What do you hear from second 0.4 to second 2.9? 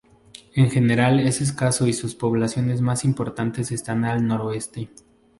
En general es escaso y sus poblaciones